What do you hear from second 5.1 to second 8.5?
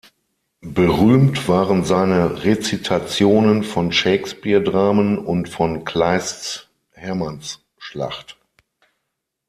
und von Kleists "Hermannsschlacht".